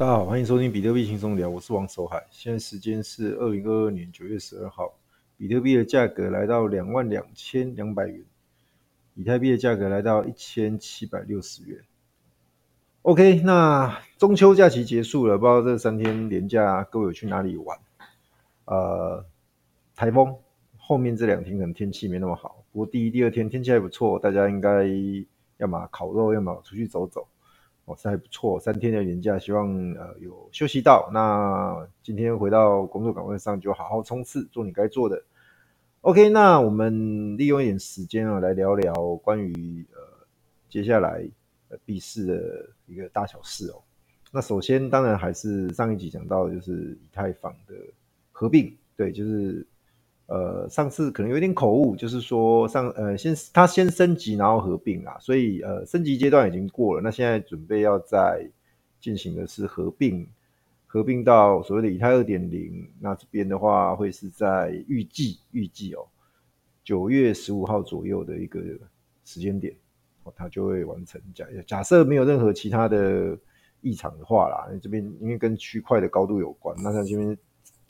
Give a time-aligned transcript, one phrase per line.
[0.00, 2.26] 大家好，欢迎收听比特币轻松聊，我是王守海。
[2.30, 4.94] 现在时间是二零二二年九月十二号，
[5.36, 8.24] 比特币的价格来到两万两千两百元，
[9.14, 11.78] 以太币的价格来到一千七百六十元。
[13.02, 17.78] OK，那中秋假期结束了，不知道这三天连假各位有去哪里玩？
[18.64, 19.22] 呃，
[19.94, 20.34] 台风
[20.78, 24.86] 后面这两天可能天气没那么好，不过第一、第二天天气还不错，大家应该
[25.58, 27.28] 要么烤肉，要么出去走走。
[27.90, 31.10] 哦，这还不错，三天的年假，希望呃有休息到。
[31.12, 35.20] 那今天回到工作岗位上，就好好冲刺，做你该做的。
[36.02, 39.98] OK，那我们利用一点时间啊，来聊聊关于呃
[40.68, 41.28] 接下来
[41.68, 43.82] 呃币市的一个大小事哦。
[44.30, 47.74] 那首先，当然还是上一集讲到，就是以太坊的
[48.30, 49.66] 合并，对，就是。
[50.30, 58.48] 呃，上次可能有点口误，就是说上呃先它先升级，然后合并啊，所以呃升级阶段已经过了，那现在准备要再
[59.00, 60.24] 进行的是合并，
[60.86, 66.06] 合并到所谓的以太二点零，那这边的话会是在预计预计哦
[66.84, 68.60] 九月十五号左右的一个
[69.24, 69.74] 时间点，
[70.22, 71.20] 哦它就会完成。
[71.34, 73.36] 假假设没有任何其他的
[73.80, 77.36] 异常的话啦，这边因为跟区块的高度有关，那它这边。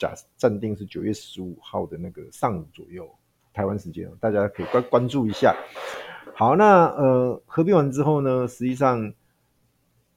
[0.01, 3.07] 假暂定是九月十五号的那个上午左右，
[3.53, 5.55] 台湾时间，大家可以关关注一下。
[6.35, 9.13] 好，那呃合并完之后呢，实际上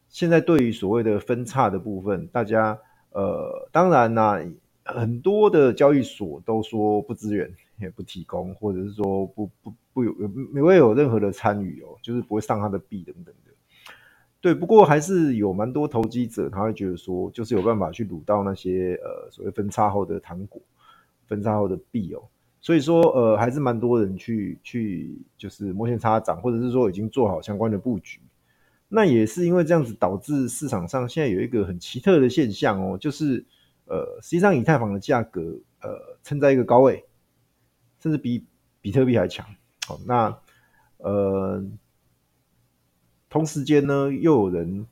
[0.08, 2.80] 现在对于所谓的分叉的部分，大家
[3.12, 4.40] 呃当然啦，
[4.86, 10.16] 很多的交易所都说不支援， 也不提供，或者是说不不不有
[10.53, 13.53] 没会有任何的参与哦，就是不会上他的币等等的。
[14.44, 20.61] 对，不过还是有蛮多投机者，他会觉得说，就是有办法去撸到那些呃所谓分叉后的糖果，
[21.27, 22.22] 分叉后的币哦，
[22.59, 28.19] 所以说呃还是蛮多人去去就是摸线插涨，或者是说已经做好相关的布局。
[28.89, 33.45] 那也是因为这样子导致市场上现在有一个很奇特的现象哦，就是
[33.85, 37.05] 呃实际上以太坊的价格呃撑在一个高位，
[38.02, 38.44] 甚至比
[38.81, 39.45] 比特币还强。
[39.88, 40.38] 好，那
[40.97, 41.63] 呃。
[43.33, 44.85] 同时间呢，又有人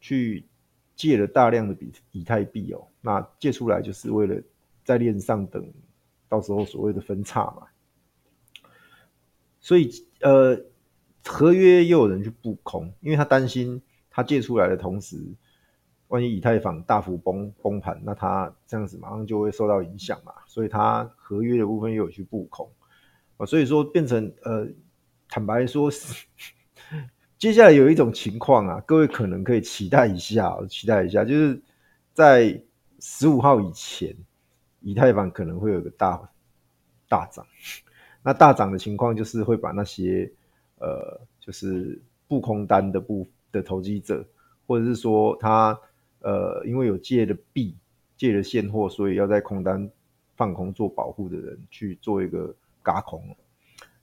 [0.00, 0.46] 去
[0.94, 4.40] 借了大量的比以太币哦，那借出来就是为了
[4.84, 5.68] 在链上等
[6.28, 7.66] 到时候所谓的分叉嘛。
[9.58, 10.62] 所以呃，
[11.24, 13.82] 合约又有人去布空，因为他担心
[14.12, 15.16] 他借出来的同时，
[16.06, 20.32] 万一以太坊大幅崩崩盘，那他这样子马上就会受到影响嘛。
[20.46, 22.70] 所以他合约的部分又有去布空
[23.38, 24.68] 啊，所以说变成呃，
[25.28, 25.90] 坦白说。
[27.42, 31.60] 接下来有一种情况啊，各位可能可以期待一下，期待一下，就是
[32.12, 32.62] 在
[33.00, 34.14] 十五号以前，
[34.80, 36.30] 以太坊可能会有个大
[37.08, 37.44] 大涨。
[38.22, 40.30] 那大涨的情况就是会把那些
[40.78, 44.24] 呃，就是布空单的部的投机者，
[44.68, 45.76] 或者是说他
[46.20, 47.76] 呃，因为有借的币、
[48.16, 49.90] 借的现货，所以要在空单
[50.36, 52.54] 放空做保护的人去做一个
[52.84, 53.36] 轧空。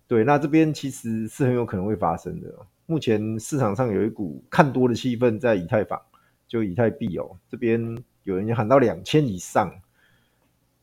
[0.08, 2.54] 对，那这边其实是很有可能会发生的。
[2.90, 6.02] 目前市场上有一股看多的气氛，在以太坊，
[6.48, 9.72] 就以太币哦，这边有人喊到两千以上。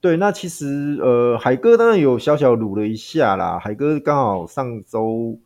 [0.01, 3.59] 对，那其实呃，海哥当然有小小撸了一下啦。
[3.59, 5.37] 海哥刚好上周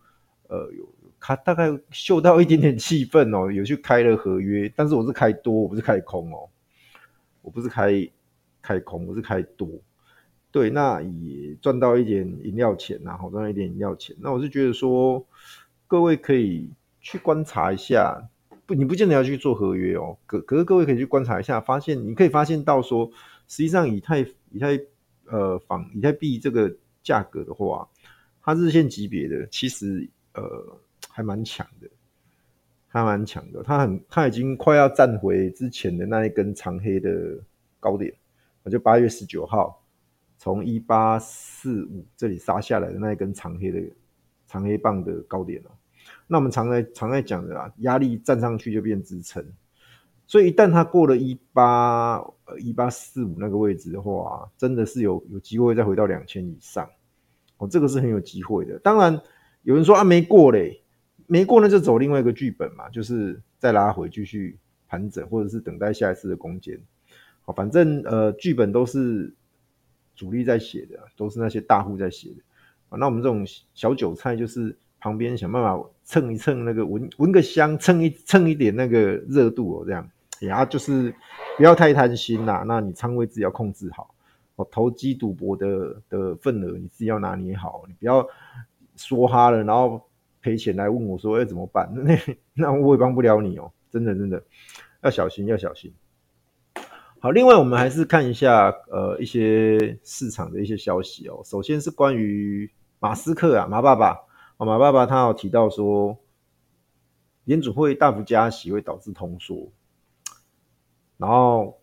[0.48, 0.86] 呃有
[1.18, 6.50] 他大概嗅到一点点气氛哦，有去开了合约，但是我是开多，我不是开空哦，
[7.40, 8.06] 我不是开
[8.60, 9.66] 开空，我是开多。
[10.50, 14.14] 对，那也赚到一点饮料钱，然后赚到一点饮料钱。
[14.20, 15.26] 那我是觉得说。
[15.90, 16.70] 各位可以
[17.00, 18.22] 去观察一下，
[18.64, 20.16] 不，你不见得要去做合约哦。
[20.24, 23.10] 可可是各位可以去观察一下，发现你可以发现到说，
[23.48, 24.20] 实际上以太
[24.52, 24.78] 以太
[25.24, 27.88] 呃仿以太币这个价格的话，
[28.40, 31.90] 它日线级别的其实呃还蛮强的，
[32.86, 33.60] 还蛮强的。
[33.64, 37.36] 它很它已经快要站回之前的那一根长黑的
[37.80, 38.14] 高点，
[38.70, 39.82] 就八月十九号
[40.38, 43.82] 从一八四五这里杀下来的那一根长黑的
[44.46, 45.70] 长黑棒的高点哦。
[46.26, 49.44] 那我们常在常在讲的啦，压力站上去就变支撑，
[50.26, 56.88] 所以一旦它过了一八呃一八四五那个位置的话，真的是有有机会再回到两千以上，
[57.58, 58.78] 哦，这个是很有机会的。
[58.78, 59.20] 当然
[59.62, 60.80] 有人说啊没过嘞，
[61.26, 64.56] 没过那就走另外一个剧本嘛，就是再拉回继续
[64.86, 66.80] 盘整，或者是等待下一次的攻坚。
[67.42, 69.34] 好，反正呃剧本都是
[70.14, 72.36] 主力在写的，都是那些大户在写的。
[72.90, 74.78] 啊，那我们这种小韭菜就是。
[75.00, 80.08] 旁边想办法蹭一蹭那个闻闻个香，蹭一蹭一点那个热度哦，这样，
[80.40, 81.14] 然后就是
[81.56, 82.64] 不要太贪心啦。
[82.66, 84.14] 那你仓位自己要控制好，
[84.56, 88.26] 哦，投机赌博的的份额你自己要拿捏好，你不要
[88.96, 90.02] 说哈了，然后
[90.42, 91.90] 赔钱来问我说，哎，怎么办？
[91.96, 92.18] 那
[92.54, 93.70] 那我也帮不了你哦。
[93.90, 94.40] 真的真的
[95.02, 95.92] 要小心要小心。
[97.18, 101.40] 好，另外我们还是看一下呃一些市场的一些消息哦。
[101.44, 102.70] 首先是关于
[103.00, 104.16] 马斯克啊，马爸爸
[104.60, 106.18] 哦，马爸爸他有提到说，
[107.44, 109.72] 联准会大幅加息会导致通缩，
[111.16, 111.80] 然后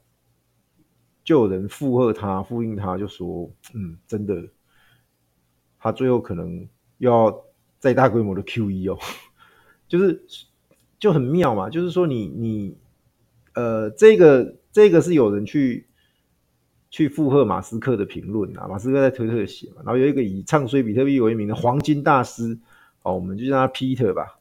[1.24, 4.50] 就有人附和他，呼应他，就说，嗯，真的，
[5.80, 6.70] 他最后可能
[7.00, 7.44] 要
[7.80, 9.00] 再大规模的 QE 哦，
[9.90, 10.24] 就是
[11.00, 12.78] 就很妙嘛，就是说你你
[13.56, 15.88] 呃这个这个是有人去。
[16.90, 22.58] 去附和马斯克的评论啊，马斯克在推特写嘛，然后有一个以唱衰比特币为名的黄金大师，
[23.08, 24.38] 哦，我们就叫他 Peter 吧，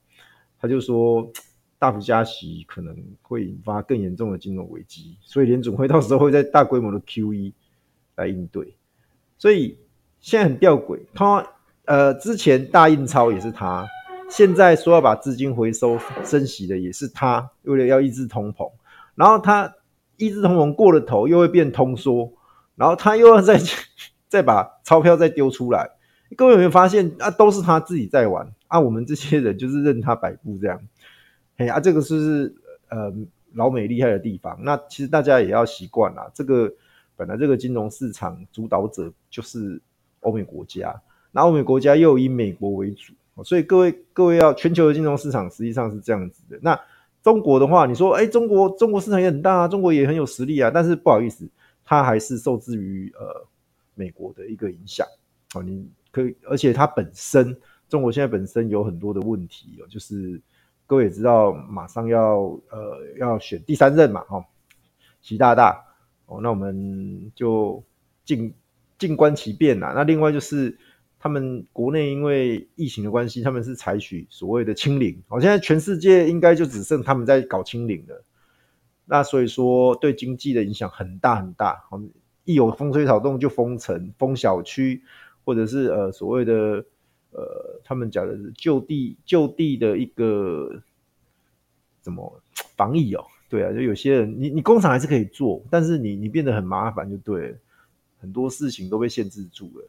[0.61, 1.31] 他就说
[1.79, 7.53] 大幅加息可能会引发更严重的金融危机，所以联准会 到时候会在大规模的 QE
[8.17, 8.75] 来应对，
[9.39, 9.79] 所以
[10.21, 11.47] 现在很吊诡，他
[11.85, 13.87] 呃之前大印钞也是他，
[14.29, 18.73] 现在说要把资金回收升息的也是他，为了要抑制通膨，
[19.15, 19.73] 然后他
[20.17, 22.33] 抑制通膨过了头又会变通缩。
[22.75, 23.59] 然后他又要再
[24.29, 25.93] 再把钞票再丢出来，
[26.37, 27.31] 各位有没有发现啊？
[27.31, 30.81] 都是他自己在玩啊，我们这些人就是任他摆布这样。
[31.57, 32.55] 嘿啊，这个是，
[32.89, 33.13] 呃
[33.55, 34.59] 老美厉害的地方。
[34.63, 36.73] 那其实大家也要习惯啦，这个
[37.17, 39.81] 本来这个金融市场主导者就是
[40.21, 41.01] 欧美国家，
[41.33, 46.59] 那欧美国家又以美国为主，所以各位各位要全球的金融市场实际上是这样子的。
[46.61, 46.79] 那
[47.23, 51.49] 中国的话，你说哎，中国中国市场也很大啊，中国也很有实力啊，但是不好意思。
[51.89, 53.47] 它还是受制于呃
[53.95, 55.07] 美国的一个影响
[55.55, 57.57] 哦，你可以，而且它本身
[57.89, 60.41] 中国现在本身有很多的问题哦，就是
[60.87, 62.39] 各位也知道，马上要
[62.71, 64.45] 呃要选第三任嘛，哈，
[65.21, 65.85] 习大大
[66.27, 67.83] 哦，那我们就
[68.25, 68.53] 静
[68.99, 69.93] 静观其变啦。
[69.95, 70.77] 那另外就是
[71.19, 78.25] 他们国内因为疫情的关系，他们是采取所谓的清零，哦，现在全世界应该就只剩他们在搞清零了。
[79.05, 81.81] 那所以说，对经济的影响很大很大。
[82.43, 85.03] 一有风吹草动就封城、封小区，
[85.45, 86.85] 或者是呃所谓的
[87.37, 90.83] 呃他们讲的是就地就地的一个
[92.01, 92.41] 怎么
[92.77, 93.23] 防疫哦？
[93.49, 97.57] 对啊，就有些人你你工厂还是可以做，但是你你变得很麻烦就对了，
[98.19, 99.89] 很多事情都被限制住了。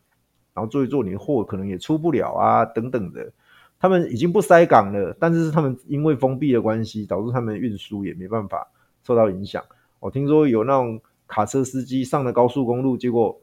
[0.53, 3.31] 然后做一做，你的货可能也出不了啊，等等的。
[3.79, 8.67] 他们已经不塞港了，但是他们因为封闭的关系，导致他们运输也没办法。
[9.03, 9.63] 受到影响，
[9.99, 13.39] 我听说有那种卡车司机上了高速公路，结果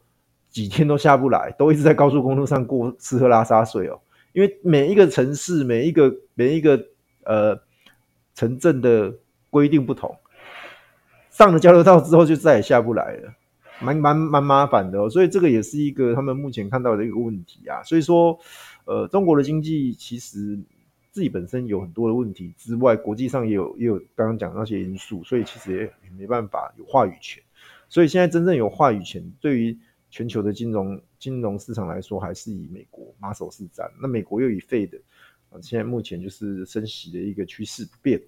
[0.55, 4.01] 几天都下不来，都一直在高速公路上过吃喝拉撒睡哦。
[4.33, 6.83] 因为每一个城市、每一个每一个
[7.25, 7.61] 呃
[8.35, 9.13] 城镇的
[9.51, 10.17] 规定不同，
[11.31, 13.35] 上了交流道之后就再也下不来了，
[13.81, 15.11] 蛮蛮蛮麻烦的哦。
[15.11, 17.83] 所以这个也是一个他们目前看到的一个问题啊。
[17.83, 18.39] 所以说，
[18.85, 20.59] 呃，中国的经济其实。
[21.15, 27.41] 自己本身有很多的问题之外，国际上也有也有刚刚讲那些因素，所以其实也也没办法有话语权。
[27.89, 29.79] 所以现在真正有话语权，对于
[30.15, 33.91] 全球的金融金融市场来说，还是以美国马首是瞻。
[34.01, 35.01] 那美国又以 Fed
[35.51, 38.23] 啊，现在目前就是升息的一个趋势不变。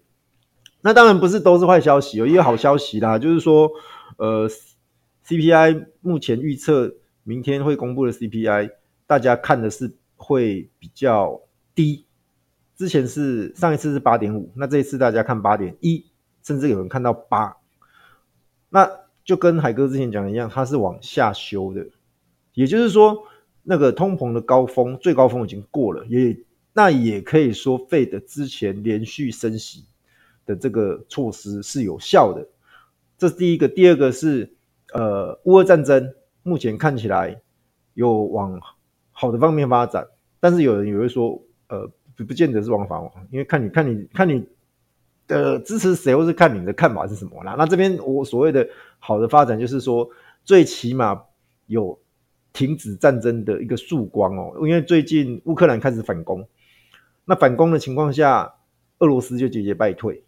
[0.80, 3.70] 那当然不是都是坏消息，有一个好消息啦，就是说，
[4.18, 4.50] 呃
[5.26, 6.92] ，CPI 目前预测
[7.22, 8.72] 明天会公布的 CPI，
[9.06, 11.40] 大家看的是会比较
[11.72, 12.04] 低。
[12.74, 16.04] 之前是上一次是八点五，那这一次大家看八点一，
[16.42, 17.56] 甚至有人看到八，
[18.70, 18.90] 那
[19.26, 21.86] 就跟海哥之前讲的一样，它是往下修的，
[22.54, 23.24] 也就是说，
[23.62, 26.34] 那个通膨的高峰，最高峰已经过了，也
[26.72, 29.84] 那也可以说，Fed 之前连续升息
[30.46, 32.48] 的这个措施是有效的，
[33.18, 34.54] 这是第一个，第二个是
[34.94, 37.42] 呃，乌俄战争目前看起来
[37.92, 38.58] 有往
[39.10, 40.06] 好的方面发展，
[40.40, 41.90] 但是有人也会说，呃。
[42.18, 42.98] 不不见得是往反，
[43.30, 44.42] 因为看你看你看你
[45.26, 47.54] 的支持谁，或是看你的看法是什么啦。
[47.58, 48.68] 那这边我所谓的
[48.98, 50.08] 好的发展，就是说
[50.44, 51.22] 最起码
[51.66, 51.98] 有
[52.52, 54.52] 停止战争的一个曙光哦。
[54.66, 56.46] 因为最近乌克兰开始反攻，
[57.24, 58.54] 那反攻的情况下，
[58.98, 60.24] 俄罗斯就节节败退。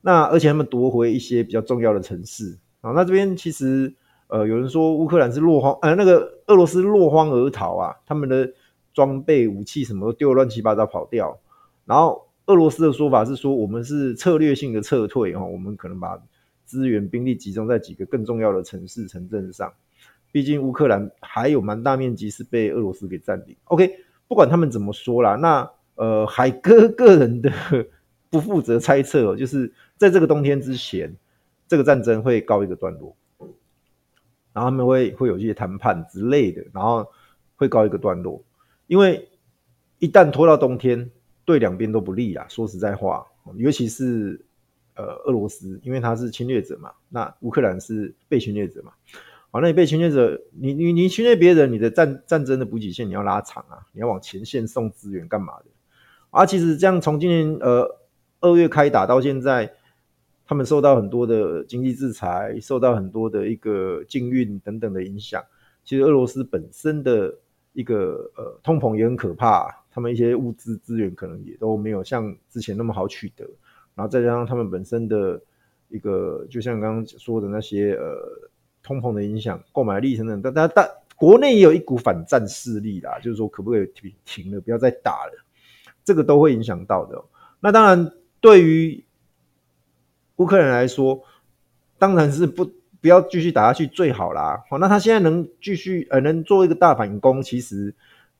[0.00, 2.92] 那而且他们夺回一些比较重要的城市啊。
[2.92, 3.94] 那这边其实
[4.28, 8.52] 呃有人说乌克兰是落荒，呃那个俄罗斯落荒而逃啊，他们的。
[8.94, 11.40] 装备武器什么都丢乱七八糟跑掉，
[11.84, 16.22] 然后俄罗斯的说法是说，我们是策略性的撤退哈，我们可能把
[16.64, 19.72] 资源兵力集中在几个更重要的城市城镇上，
[20.30, 23.56] 毕竟乌克兰还有蛮大面积是被俄罗斯给占领。
[23.64, 23.98] OK，
[24.28, 27.50] 不管他们怎么说啦，那呃海哥个人的
[28.28, 31.16] 不负责猜测，就是在这个冬天之前，
[31.66, 33.16] 这个战争会告一个段落，
[34.52, 37.06] 然后他们会会有一些谈判之类的，然后
[37.56, 38.42] 会告一个段落。
[38.86, 39.28] 因为
[39.98, 41.10] 一旦拖到冬天，
[41.44, 42.46] 对两边都不利啊。
[42.48, 44.44] 说实在话，尤其是
[44.96, 48.92] 呃俄罗斯，因为他是侵略者嘛，那乌克兰是被侵略者嘛。
[49.50, 55.66] 好，那你被侵略者，你你你侵略别人，你的战战争的补给线你要拉长啊，你要往前线送资源干嘛的？
[56.30, 57.88] 啊，其实这样从今年呃
[58.40, 59.72] 二月开打到现在，
[60.44, 65.40] 他们受到很多的经济制裁，受到很多的一个禁运等等的影响。
[65.84, 67.32] 其实俄罗斯本身的
[67.74, 73.44] 一个呃通膨也很可怕，他们一些物资资源可能也都没有像之前那么好取得，
[73.94, 75.40] 然后再加上他们本身的
[75.88, 78.50] 一个，就像刚刚说的那些呃。
[78.86, 85.32] 通膨的影响、购买力等等，但但但国内也有一股反战势力啦，就是说可不可以停停了，不要再打了，
[86.04, 87.24] 这个都会影响到的。
[87.60, 89.02] 那当然，对于
[90.36, 91.22] 乌克兰来说，
[91.96, 92.70] 当然是不
[93.00, 94.62] 不要继续打下去最好啦。
[94.68, 97.94] 好，那他现在能继续呃能做一个大反攻，其实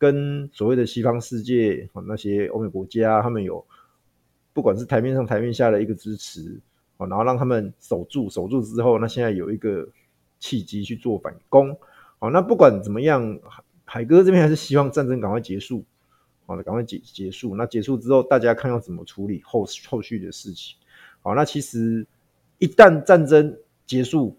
[0.05, 3.65] 跟所谓的西方世界啊那些欧美国家，他们有
[4.53, 6.61] 不管是台面上台面下的一个支持
[6.99, 9.89] 啊，然后让他们守住守住之后，那现在有一个。
[10.41, 11.75] 契机去做反攻，
[12.19, 13.41] 好，那不管怎么样，
[13.87, 15.83] 海哥这边还是希望战争赶快结束，
[16.45, 17.57] 好的，赶快结结束。
[17.57, 20.77] 那结束之后，大家看要怎么处理后后续的事情。
[21.23, 22.07] 好，那其实
[22.59, 23.57] 一旦战争
[23.87, 24.37] 结束，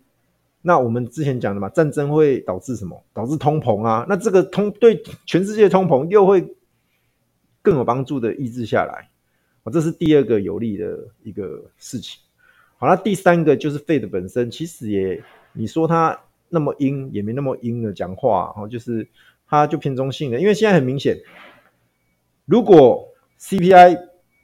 [0.66, 3.04] 那我们之前讲的嘛，战争会导致什么？
[3.14, 4.04] 导致通膨啊。
[4.10, 6.56] 那这个通对全世界通膨又会
[7.62, 9.10] 更有帮助的抑制下来。
[9.64, 12.20] 啊，这是第二个有利的一个事情。
[12.78, 15.24] 好，那第三个就是 Fed 本身，其实也。
[15.58, 16.20] 你说他
[16.50, 19.08] 那么鹰，也没那么鹰的讲话，然后就是
[19.48, 21.18] 他就偏中性的，因为现在很明显，
[22.44, 23.08] 如果
[23.40, 23.98] CPI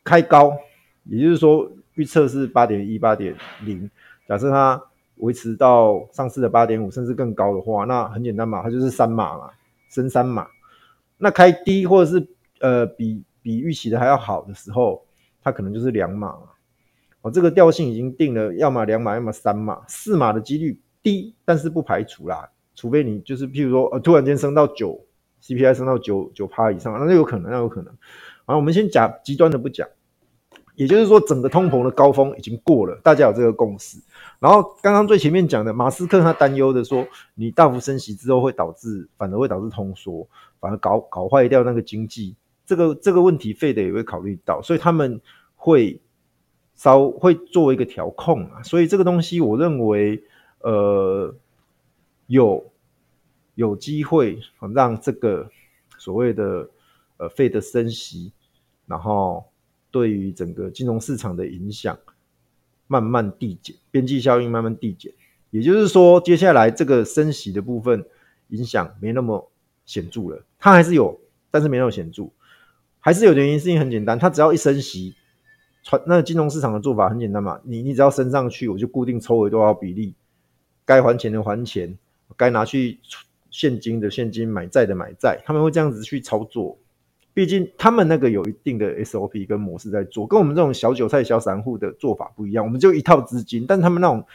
[0.05, 0.57] 开高，
[1.03, 3.35] 也就是说预测是八点一、八点
[3.65, 3.91] 零，
[4.25, 4.81] 假设它
[5.21, 9.49] 维持到上次的八点五，甚至更高的话，那很简单嘛，它就是三码嘛，
[9.89, 10.45] 升三码。
[11.17, 12.27] 那开低或者是
[12.59, 15.03] 呃比比预期的还要好的时候，
[15.41, 16.35] 它可能就是两码。
[17.21, 20.79] 哦，这个调性已经定了，要么两码，要么三码，四码的几率。
[21.03, 25.03] 低，但是不排除啦，除非你就是譬如说，呃，突然间升到九
[25.41, 27.91] ，CPI 升到九九趴以上，那有可能，那有可能。
[28.45, 29.87] 好，我们先讲极端的不讲，
[30.75, 33.97] 也就是说，整个通膨的高峰已经过了，大家有这个共识。
[34.41, 40.27] 然后刚刚最前面讲的，马斯克他担忧的说，你大幅升息之后会导致，反而会导致通缩，
[40.59, 45.21] 反而搞搞坏掉那个经济，这个这个问题，Fed 也会考虑到，所以他们
[45.55, 46.01] 会
[46.75, 48.61] 稍会做一个调控啊。
[48.63, 50.21] 所以这个东西，我认为。
[50.63, 51.33] 呃，
[52.27, 52.63] 有
[53.55, 54.39] 有机会
[54.75, 55.49] 让这个
[55.97, 56.69] 所谓的
[57.17, 58.31] 呃费的升息，
[58.85, 59.43] 然后
[59.89, 61.97] 对于整个金融市场的影响
[62.91, 65.13] 慢慢递减，边际效应慢慢递减。
[65.49, 68.05] 也就是说，接下来这个升息的部分
[68.49, 69.49] 影响没那么
[69.85, 70.43] 显著了。
[70.59, 71.17] 它还是有，
[71.49, 72.29] 但是没那么显著。
[72.99, 75.15] 还是有原因，是因为很简单，它只要一升息，
[75.83, 80.13] 传那金融市场的做法很简单嘛，你你只要升上去，我就固定抽回多少比例。
[80.83, 81.97] 该还钱的还钱，
[82.35, 82.99] 该拿去
[83.49, 86.77] 现金的现金，买债的买债，他们会这样子去操作。
[87.33, 92.65] 毕竟他们那个有一定的 SOP 跟模式在做，跟我们这种小韭菜、小散户的做法不一样。
[92.65, 94.25] 我们就一套资金，但他们那种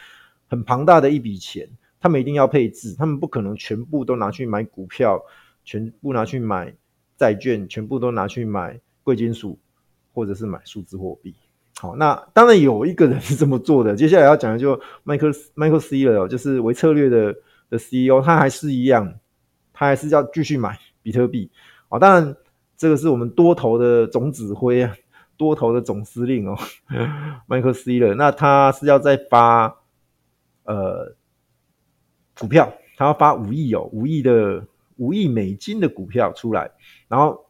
[0.47, 5.21] 很庞大的一笔钱，他们一定要配置，他们不可能全部都拿去买股票，
[5.63, 6.73] 全部拿去买
[7.17, 9.59] 债券，全部都拿去买贵金属，
[10.13, 11.35] 或者是买数字货币。
[11.79, 13.95] 好，那当然有一个人是这么做的。
[13.95, 14.75] 接下来要讲的就
[15.05, 17.35] Michael Michael Saylor，就是维策略的
[17.69, 19.13] 的 CEO，他还是一样，
[19.71, 21.51] 他还是要继续买比特币。
[21.87, 22.35] 好，当然
[22.77, 24.95] 这个是我们多头的总指挥啊，
[25.35, 26.55] 多头的总司令哦
[27.47, 28.13] 麦克 C 了。
[28.15, 29.77] 那他是要再发
[30.63, 31.15] 呃
[32.39, 34.65] 股票，他要发五亿哦，五亿的
[34.97, 36.71] 五亿美金的股票出来，
[37.07, 37.47] 然后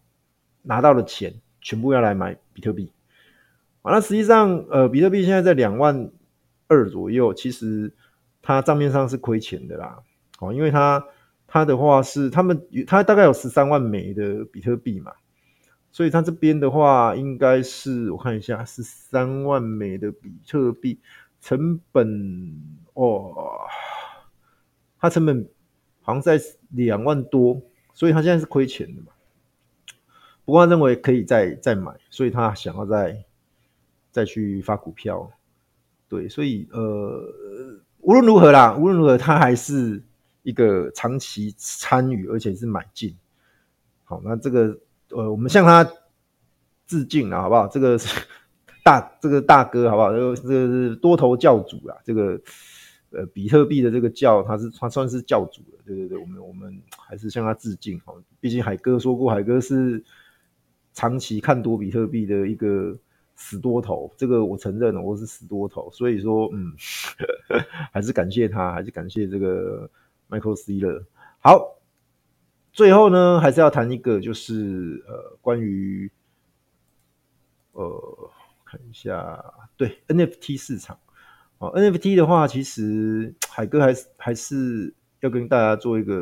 [0.63, 2.91] 拿到了钱全部要来买比特币。
[3.83, 6.11] 那实际上，呃，比特币现在在两万
[6.67, 7.93] 二左右，其实
[8.41, 9.99] 它账面上是亏钱的啦。
[10.39, 11.05] 哦，因为它
[11.47, 15.13] 它的话是他们它大概有十三万枚的比特币嘛，
[15.91, 20.99] 所以它这边的话应该是我看一下，十三万枚的比特币
[21.41, 22.61] 成本
[22.93, 23.33] 哦，
[24.99, 25.49] 它成本
[26.01, 26.39] 好像在
[26.69, 27.61] 两万多，
[27.93, 29.07] 所以它现在是亏钱的嘛。
[30.45, 33.23] 不过他认为可以再再买，所以他想要再。
[34.09, 35.29] 再去发股票，
[36.09, 37.21] 对，所以呃，
[37.99, 40.01] 无论如何啦，无论如何，他还是
[40.47, 43.13] 一个长期参与，而且是买进。
[44.05, 45.83] 好，那这个呃，我们向他
[46.85, 47.67] 致敬了，好不好？
[47.67, 48.07] 这个是
[48.81, 50.13] 大这个大哥，好不好？
[50.13, 52.39] 这个这个是多头教主啦，这个
[53.09, 57.99] 呃，比特币的这个教，他是他算是教主了，对对对，我们我们还是向他致敬。
[58.05, 60.01] 好，毕竟海哥说过，海哥是
[60.93, 62.97] 长期看多比特币的一个。
[63.39, 65.91] 死多头，这个我承认了，我是死多头。
[65.91, 66.73] 所以说，嗯，
[67.93, 69.87] 还是感谢他，还是感谢这个
[70.29, 71.05] Michael C 了。
[71.39, 71.79] 好，
[72.71, 76.11] 最后呢，还是要谈一个，就是呃，关于
[77.73, 78.29] 呃，
[78.65, 79.43] 看一下，
[79.75, 80.99] 对 NFT 市场。
[81.59, 86.13] 哦，NFT 的话，其实海哥还是还是要跟大家做一个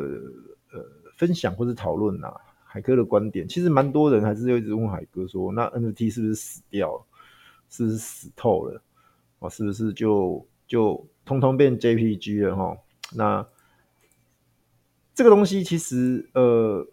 [0.72, 0.82] 呃
[1.16, 2.32] 分享或者讨论呐。
[2.64, 7.06] 海哥的观点，其实蛮多人还是一直问海哥说，那 NFT 是不是死掉了？
[7.70, 8.82] 是不是死透了？
[9.38, 12.54] 哦，是不是就就通通变 JPG 了？
[12.54, 12.76] 哈，
[13.14, 13.46] 那
[15.16, 16.86] 这个东西其实呃，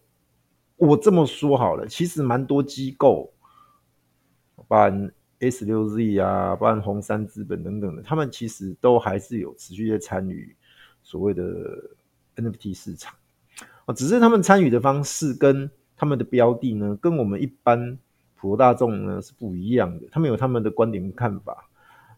[0.77, 3.31] 我这么说好了，其实蛮多机构，
[4.67, 4.91] 把。
[5.39, 10.55] S 六 Z 啊，包含红杉资本等等的，他们其实都还是有持续在参与
[11.01, 11.43] 所谓的
[12.37, 13.13] NFT 市场
[13.83, 17.99] 啊，只是他们参与的方式跟他们的标的呢，跟我们一般
[18.35, 20.07] 普罗大众呢是不一样的。
[20.13, 21.69] 他们有他们的观点跟看法。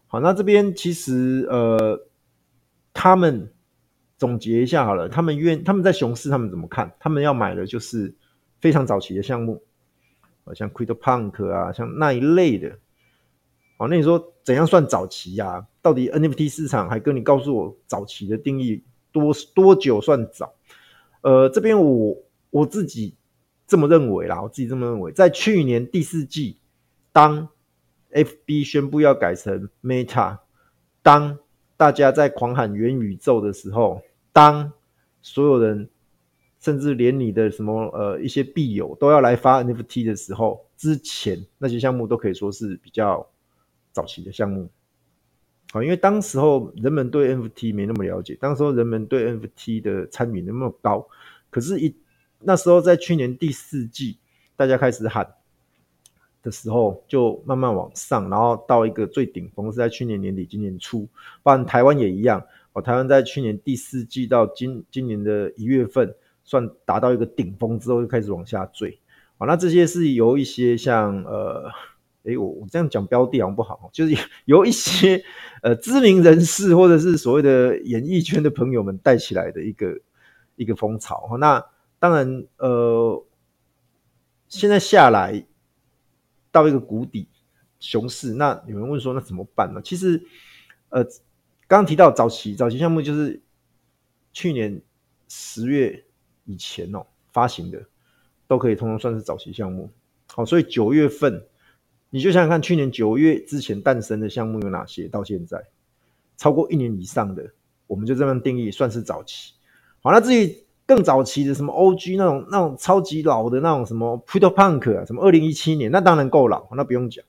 [0.06, 2.00] 好，那这边其实呃，
[2.92, 3.52] 他们
[4.18, 6.94] 总结一下好了，他们愿他们在熊市他们怎么看？
[6.98, 8.14] 他们要买的就是
[8.60, 9.62] 非常早期的项目
[10.44, 12.78] 啊，像 CryptoPunk 啊，像那一类的。
[13.78, 15.66] 好，那你说怎样算早期呀、啊？
[15.82, 18.82] 到底 NFT 市场还跟你告诉我早期的定义
[19.12, 20.54] 多多久算早？
[21.20, 22.16] 呃，这边我
[22.50, 23.14] 我自己
[23.66, 26.58] 这么认为啦，我自己这么认为，在去年第四季，
[27.12, 27.48] 当
[28.12, 30.38] FB 宣布要改成 Meta，
[31.02, 31.38] 当
[31.76, 34.00] 大家在狂喊元宇宙的时候，
[34.36, 34.70] 当
[35.22, 35.88] 所有人
[36.60, 43.26] 甚至连你的什么呃一些币友都要来发 NFT 的时候，之前那些项目都可以说是比较。
[43.96, 44.68] 早期的项目，
[45.72, 51.08] 好，因为当时候人们对 NFT 没那么了解，当时候人们对 NFT 的参与那么高，
[51.48, 51.96] 可是一，
[52.40, 54.18] 那时候在去年第四季，
[54.54, 55.26] 大家开始喊
[56.42, 61.08] 的时候，就慢慢往上，然后到一个最顶峰是在去年年底、今年初，
[61.42, 62.44] 包含台湾也一样，
[62.76, 69.00] 哦，台湾在去年第四季到今今年的一月份，算达到一个顶峰之后，就开始往下坠，
[69.38, 71.70] 好，那这些是由一些像呃。
[72.28, 74.12] 诶，我我这样讲标的好像不好，就是
[74.46, 75.22] 由一些
[75.62, 80.00] 呃知名人士或者是所谓的演艺圈的朋友们带起来的一个
[80.56, 81.36] 一个风潮。
[81.38, 81.64] 那
[82.00, 83.24] 当然，呃，
[84.48, 85.46] 现在下来
[86.50, 87.28] 到一个谷底
[87.78, 89.80] 熊市，那有人问说，那怎么办呢？
[89.80, 90.20] 其实，
[90.88, 91.06] 呃，
[91.68, 93.40] 刚提到早期早期项目，就是
[94.32, 94.80] 去年
[95.28, 96.04] 十月
[96.44, 97.82] 以前哦发行的，
[98.46, 99.90] 都可以通通算是早期项目。
[100.32, 101.46] 好，所以九月份。
[102.08, 105.08] 你就想想看，去年九月之前诞生的项目有哪些？
[105.08, 105.62] 到现在
[106.36, 107.50] 超过一年以上的，
[107.88, 109.54] 我们就这样定义算是早期。
[110.00, 117.22] 好，那至于更早期的什么 OG 那种那种超级老的那种什么 Pretopunk 啊，什么二零一七年，那当然够老，那不用讲。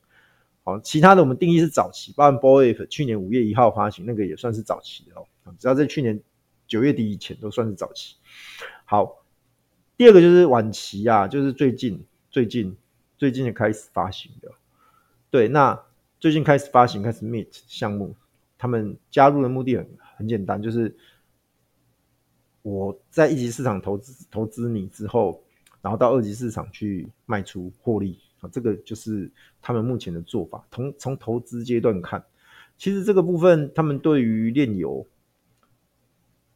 [0.67, 5.25] 好，其他的我们定义是早期，包含 boy 去年五月一号发行那个也算是早期的哦。
[5.57, 6.21] 只要在去年
[6.67, 8.17] 九月底以前都算是早期。
[8.83, 9.23] 好，
[9.95, 12.75] 第二个就是晚期啊，就是最近最近
[13.17, 14.51] 最近的开始发行的。
[15.31, 15.81] 对，那
[16.19, 18.13] 最近开始发行开始 meet 项目，
[18.57, 20.93] 他们加入的目的很很简单，就是
[22.61, 25.41] 我在一级市场投资投资你之后，
[25.81, 29.29] 然后到二级市场去卖出获利啊，这个就是
[29.61, 30.65] 他们目前的做法。
[30.71, 32.23] 从从投资阶段看，
[32.77, 35.05] 其实这个部分他们对于炼油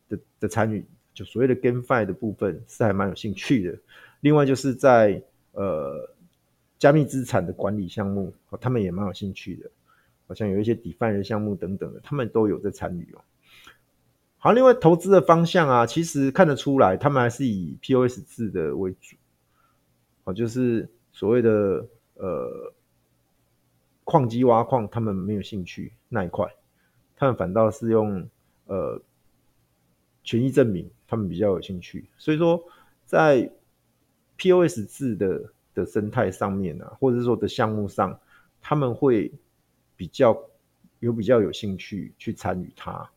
[0.10, 3.78] 的的参与，就所谓的 GameFi 的部分是还蛮有兴趣的。
[4.20, 6.10] 另外就是在呃。
[6.82, 9.70] 加密资产的管理项目，他们也蛮有兴趣的，
[10.26, 13.22] 好像有一些 DeFi 的项目等等的，他们都有在参与哦。
[14.40, 19.16] 好，另外投资的方向啊，其实看得出来，他们还是以 POS 制的为主，
[20.24, 22.74] 哦，就是所谓的呃
[24.04, 26.54] 矿机挖矿，他们没有兴趣那一块，
[27.16, 28.28] 他们反倒是用
[28.66, 29.02] 呃
[30.24, 32.10] 权益证明，他们比较有兴趣。
[32.18, 32.64] 所以说，
[33.06, 33.52] 在
[34.38, 38.20] POS 制的的生态上面啊，或者是说的项目上，
[38.62, 39.32] 他们会
[39.96, 40.38] 比较
[41.00, 43.10] 有比较有兴趣去参与它。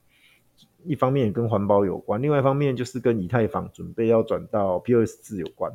[0.85, 5.73] 一方面跟环保有关，另外一方面就是跟以太坊准备要转到 POS 制有关。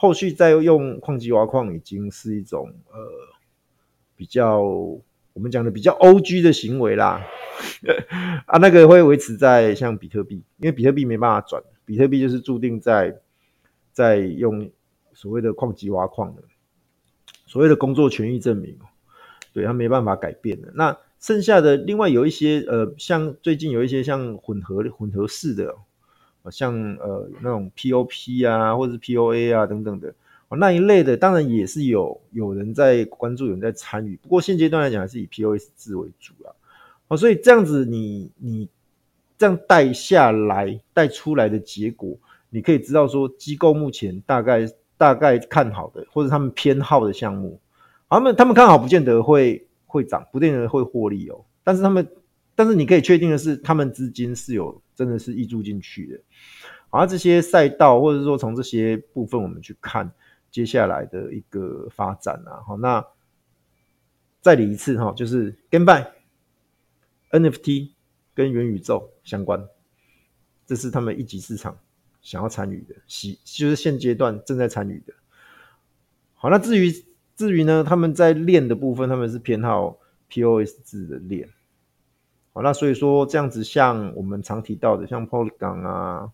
[0.00, 2.98] 后续再用矿机挖矿，已经是一种呃
[4.16, 7.20] 比较我们讲的比较 OG 的行为啦。
[8.46, 13.20] 啊，那个会维持在像比特币，因为比特币没办法转，比特币就是注定在
[13.92, 14.70] 在用。
[15.12, 16.42] 所谓的矿机挖矿的，
[17.44, 18.78] 所谓的工作权益证明，
[19.52, 20.72] 对，他没办法改变的。
[20.74, 25.76] 那剩下的另外有一些呃，像最近有一些像混合混合式的，
[26.48, 30.14] 像呃那种 POP 啊，或者是 POA 啊等等的，
[30.48, 34.16] 那一类的当然也是有有人在关注，有人在参与。
[34.22, 36.54] 不过现阶段来讲，还是以 POS 制为主啊。
[37.08, 38.68] 哦，所以这样子你你
[39.36, 42.16] 这样带下来带出来的结果，
[42.48, 47.58] 你可以知道说机构目前大概大概看好的或者他们偏好的项目，
[48.08, 51.44] 他们他们看好不见得会会涨，不见得会获利哦。
[51.64, 52.06] 但是他们
[52.54, 56.20] 但是你可以确定的是，他们资金是有真的是挹注进去的。
[56.90, 60.12] 而这些赛道或者说从这些部分我们去看。
[60.52, 63.06] 接下来的一个发展啊，好，那
[64.40, 66.08] 再理一次哈，就是 GameFi、
[67.30, 67.92] NFT
[68.34, 69.64] 跟元宇宙相关，
[70.66, 71.78] 这是他们一级市场
[72.20, 75.14] 想要参与的，喜就是现阶段正在参与的。
[76.34, 76.92] 好，那至于
[77.36, 81.48] 至于呢，他们在链的部分，他们是偏好 POS 制的链。
[82.52, 86.32] 好，那所以说这样子，像我们常提到的，像 Polygon 啊。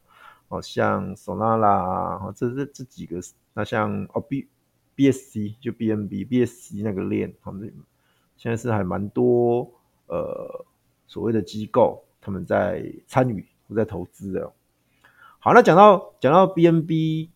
[0.48, 3.18] 哦，像 Solana 啊，这这这几个，
[3.52, 4.46] 那像哦 B
[4.94, 7.74] BSC 就 BNB BSC 那个链，他们
[8.36, 9.68] 现在是还蛮多
[10.06, 10.64] 呃
[11.08, 14.52] 所谓的机构他们在参与或在投资的。
[15.40, 17.28] 好，那讲到讲到 BNB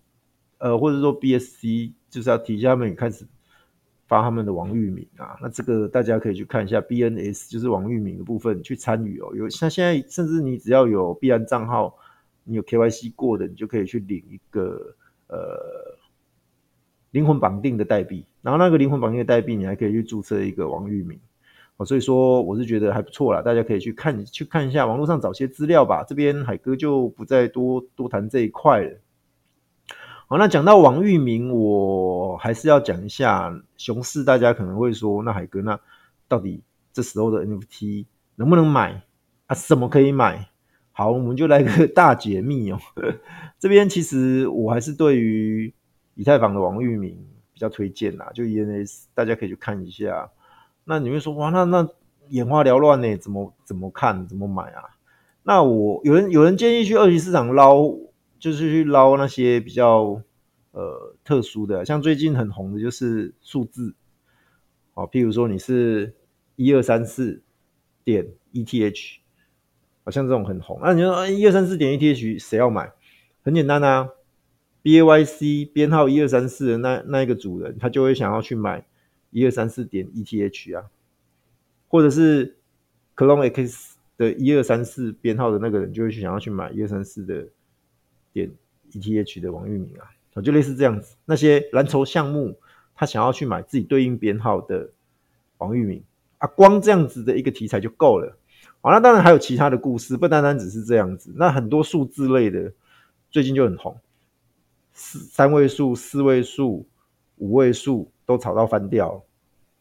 [0.59, 3.27] 呃或者说 BSC，就是要提一下他们也开始
[4.11, 9.33] 发他们的网域名啊，那这个大家可以去看一下 BNS 就是网域名的部分去参与哦。
[9.35, 11.96] 有像现在甚至你只要有币安账号。
[12.42, 14.96] 你有 KYC 过的，你就可以去领一个
[15.29, 15.94] 呃
[17.12, 21.20] 灵魂绑定的代币，然后那个灵魂绑定的代币，你还可以去注册一个网域名
[21.77, 21.85] 哦。
[21.85, 26.03] 所以说，我是觉得还不错啦，大家可以去看去看一下网络上找些资料吧。
[26.03, 28.99] 这边海哥就不再多多谈这一块了。
[30.33, 34.23] 好，那讲到王域名，我还是要讲一下熊市。
[34.23, 35.81] 大家可能会说，那海哥，那
[36.29, 36.62] 到底
[36.93, 39.03] 这时候的 NFT 能不能买
[39.49, 39.57] 啊？
[39.57, 40.49] 什么可以买？
[40.93, 42.79] 好，我们就来个 大解密哦。
[43.59, 45.75] 这边其实我还是对于
[46.14, 47.19] 以太坊的王域名
[47.53, 50.31] 比较推荐啦，就 ENS，大家可以去看一下。
[50.85, 51.88] 那你会说哇，那那
[52.29, 53.16] 眼花缭乱呢？
[53.16, 54.29] 怎么怎么看？
[54.29, 54.85] 怎么买啊？
[55.43, 57.83] 那我有人有人建议去二级市场捞，
[58.40, 60.20] 就是去捞那些比较
[60.72, 63.94] 呃特殊的，像最近很红的就是数字。
[64.94, 66.14] 哦，譬如说你是
[66.57, 67.40] 一二三四
[68.03, 69.18] 点 ETH。
[70.03, 72.90] 好像这种很红，那、你说一二三四点 ETH 谁要买？
[73.42, 74.09] 很简单啊
[74.83, 78.87] ，B A Y C 编号一二三四的那那一个主人，他就会想要去买
[79.31, 80.90] 一二三四点 ETH 啊，
[81.87, 82.57] 或者是
[83.14, 87.46] Clone X 的一二三四编号的那个人，就会去想要去买一二三四的
[88.33, 88.51] 点
[88.93, 91.16] ETH 的王域名啊，就类似这样子。
[91.25, 92.57] 那些蓝筹项目，
[92.95, 94.90] 他想要去买自己对应编号的
[95.59, 96.03] 王域名
[96.38, 98.37] 啊，光这样子的一个题材就够了。
[98.81, 101.33] 好，那当然还有其他的故事，不单单只是这样子。
[101.37, 102.73] 那很多数字类的
[103.31, 103.97] 最近就很红，
[104.93, 106.87] 四三位数、四位数、
[107.37, 109.23] 五位数都炒到翻掉。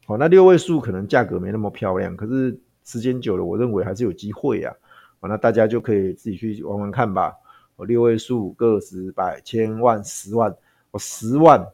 [0.05, 4.75] 好，那六位数可能价格没那么漂亮，可是时间久了，我认为还是有机会啊。
[5.21, 7.33] 好，那大家就可以自己去玩玩看吧。
[7.79, 10.51] 哦，六位数、个十、百、千万、十万，
[10.91, 11.65] 哦，十万。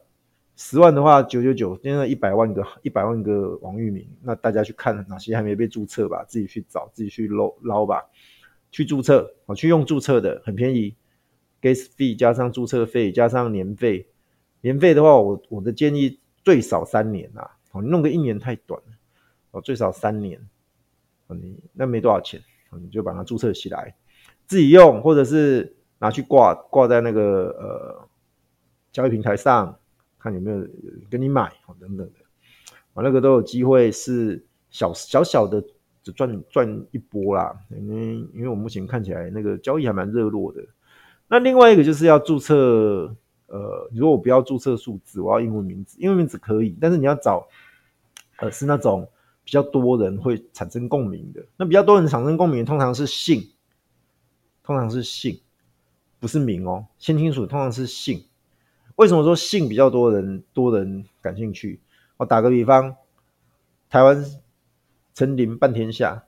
[0.58, 8.02] 十万的话，九九九，现在一百万个，一百万个王域名，那大家去看哪些还没被注册吧，自己去找，自己去捞捞吧，
[8.70, 10.96] 去注册，啊，去用注册的，很便宜
[11.60, 14.08] ，gas fee 加上注册费加上年费，
[14.62, 18.92] 年费的话，我我的建议最少三年啊，哦，你弄个一年太短了，
[19.50, 20.40] 哦，最少三年，
[21.26, 22.40] 哦你那没多少钱，
[22.80, 23.94] 你就把它注册起来，
[24.46, 28.08] 自己用，或者是拿去挂挂在那个呃
[28.92, 29.76] 交易平台上。
[30.18, 30.66] 看有没有
[31.08, 32.14] 跟你买等等的，
[32.94, 35.62] 啊，那个都有机会是小小小的
[36.02, 37.56] 只赚赚一波啦。
[37.70, 40.64] 因为因为我目前看起来那个交易还蛮热络的。
[41.28, 43.14] 那另外一个就是要注册，
[43.46, 47.46] 呃，如果我不要注册数字，我要英文名字，英文名字可以，但是你要找
[48.38, 49.08] 呃是那种
[49.44, 51.44] 比较多人会产生共鸣的。
[51.56, 53.48] 那比较多人产生共鸣，通常是姓，
[54.64, 55.38] 通常是姓，
[56.18, 58.24] 不是名哦，先清楚，通常是姓。
[58.96, 61.80] 为什么说姓比较多人多人感兴趣？
[62.16, 62.96] 我打个比方，
[63.90, 64.24] 台湾
[65.14, 66.24] 陈林半天下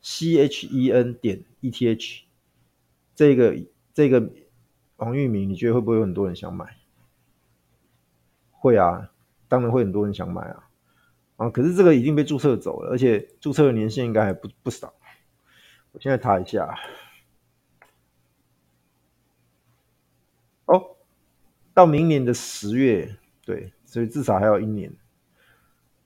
[0.00, 2.22] ，C H E N 点 E T H，
[3.16, 3.56] 这个
[3.92, 4.30] 这个
[4.98, 6.76] 网域名，你觉得会不会有很多人想买？
[8.52, 9.10] 会啊，
[9.48, 10.68] 当然会很多人想买啊。
[11.36, 14.94] 啊，可是这个已经被注册走了，而且注册的年限应该还不不少。
[15.90, 16.78] 我现在查一下。
[20.68, 20.94] 哦。
[21.74, 24.92] 到明年的十月，对，所以至少还有一年。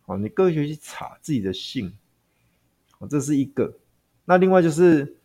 [0.02, 1.90] 好，你各位去查自己的姓，
[2.98, 3.72] 哦，这是一个。
[4.26, 5.16] 那另外就是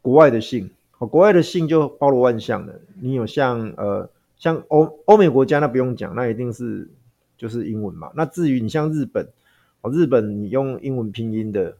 [0.00, 2.80] 国外的姓，哦，国外的姓就包罗万象的。
[3.00, 6.88] 你有像呃像欧欧美国家那不用讲，那一定是
[7.36, 8.12] 就是英文嘛。
[8.14, 9.28] 那至于你像日本，
[9.80, 11.76] 哦，日本你用英文拼音的，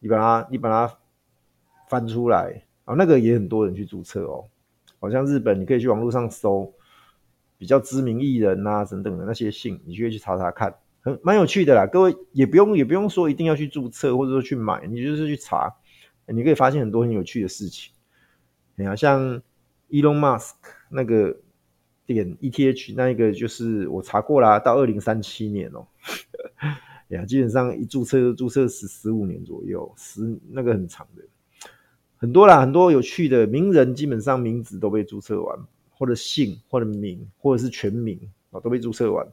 [0.00, 0.98] 你把它你把它
[1.88, 4.48] 翻出来，哦，那个也很多人去注册哦。
[5.00, 6.72] 好像日本你可以去网络上搜
[7.56, 11.86] 比较知名艺人啊等等的那些姓，你就会去查查看，很蛮有趣的啦。
[11.86, 15.74] 各位也不用也不用说一定要去注册或者说去买，你就是去查，
[16.26, 17.92] 你可以发现很多很有趣的事情。
[18.76, 19.42] 你好，像
[19.90, 20.52] Elon Musk
[20.88, 21.36] 那个
[22.06, 25.88] 点 ETH 那一个，就是我查过啦，到二零三七年哦、喔，
[27.08, 31.24] 呀，基本上一注册就注册十十五年左右，十那个很长的，
[32.18, 35.58] 很多啦，很多有趣的名人，基本上名字都被注册完，
[35.90, 39.26] 或者姓，或者名，或者是全名啊，都被注册完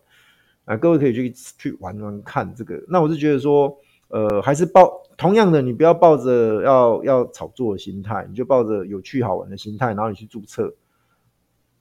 [0.65, 2.81] 啊，各位可以去去玩玩看这个。
[2.87, 3.75] 那我是觉得说，
[4.07, 5.03] 呃，还是抱。
[5.17, 10.75] 同样的，你不要抱着要要炒作的心态，你就抱着有趣好玩的心态，然后你去注册。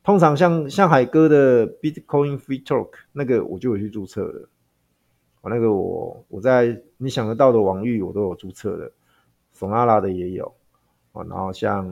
[0.04, 4.48] 通常像像海哥的 Bitcoin Free Talk 那个，我就有去注册了。
[5.40, 8.92] 啊，那个我我在你想得到的网域我都有注册的
[9.58, 10.54] ，Solana 的也有
[11.14, 11.88] 啊，然后像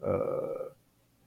[0.00, 0.72] 呃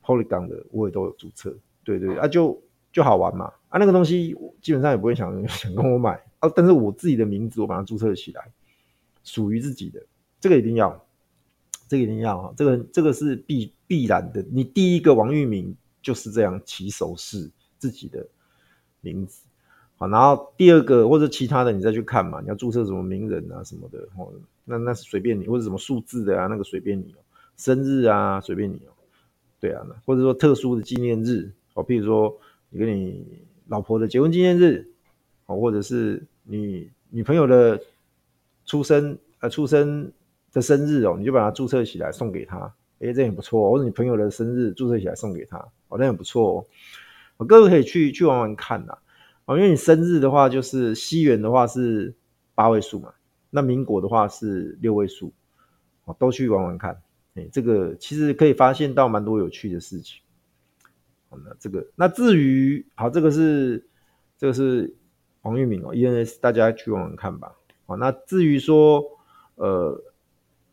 [0.03, 1.55] Polygon 的我也都有注册。
[1.83, 2.59] 对对啊，就
[2.91, 8.41] 就好玩嘛啊，那个东西基本上也不会想 想跟我买啊，但是我自己的名字我把它注册起来。
[9.25, 10.05] 属于自己的，
[10.41, 11.01] 这个一定要，
[11.87, 12.53] 这个一定要啊！
[12.57, 14.43] 这个这个是必必然的。
[14.51, 18.27] 你第一个王玉明就是这样起手是自己的
[18.99, 19.45] 名字，
[19.95, 24.29] 好，然后第二个或者其他的你再去看嘛，你要注册什么名人啊什么的，哦，
[24.65, 27.22] 那那是随便你，或者什么数字的啊，那个随便你哦，
[27.63, 28.91] 生日啊随便你哦，
[29.59, 32.37] 对啊，或者说特殊的纪念日哦，譬如说
[32.69, 33.25] 你跟你
[33.67, 34.87] 老婆的结婚纪念日，
[35.45, 37.79] 哦，或者是你女朋友的。
[38.65, 40.09] 出生呃，出生
[40.53, 43.71] 的生日哦，你就把它注册起来送给他，哎、这很不错哦。
[43.71, 45.57] 或者你朋友的生日注册起来送给他，
[45.89, 46.65] 哦，那很不错
[47.37, 47.45] 哦。
[47.45, 48.97] 各位可以去去玩玩看呐，
[49.43, 52.13] 哦，因为你生日的话就是西元的话是
[52.55, 53.13] 八位数嘛，
[53.49, 55.33] 那民国的话是六位数，
[56.05, 57.01] 哦，都去玩玩看，
[57.35, 60.21] 哎、这个其实可以发现到蛮多有趣的事情。
[61.29, 63.87] 好，那这个那至于好，这个是
[64.37, 64.93] 这个是
[65.41, 67.55] 黄玉明哦，ENS，大家去玩玩看吧。
[67.85, 69.03] 好，那至于说，
[69.55, 70.01] 呃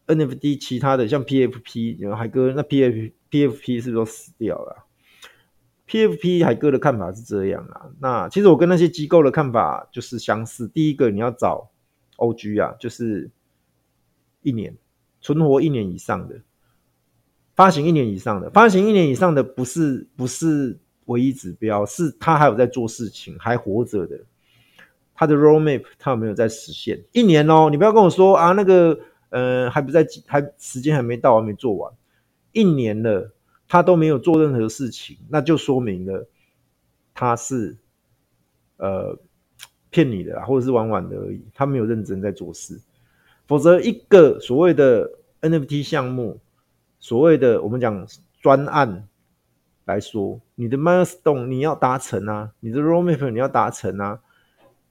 [0.07, 4.85] ，NFT 其他的像 PFP，海哥那 PF PFP 是不是都死掉了
[5.89, 7.91] ？PFP 海哥的看法是这样啊。
[8.01, 10.69] 那其实我跟那些机构的看法就是相似。
[10.69, 11.71] 第一个你要找
[12.19, 13.31] OG 啊，就是
[14.43, 14.77] 一年
[15.21, 16.41] 存活一年以上的，
[17.61, 24.19] 发行一年以上的，发行一年以上的不是不是唯一指标，是他还有在做事情，还活着的。
[25.15, 27.05] 他的 roadmap 他有没有在实现？
[27.13, 31.93] 一年哦，你不要跟我说啊，那个呃还不在，还时间还没到，还没做完，
[32.53, 33.31] 一年了，
[33.69, 36.27] 他都没有做任何事情，那就说明了
[37.13, 37.77] 他是
[38.79, 39.19] 呃
[39.91, 42.81] 骗你的啦，或者是玩玩的而已，他没有认真在做事。
[43.47, 45.11] 否则，一个所谓的
[45.43, 46.41] NFT 项目，
[47.01, 48.07] 所谓的我们讲
[48.41, 49.09] 专案
[49.87, 54.21] 来说，你的 milestone 你要达成啊，你的 roadmap 你要达成啊。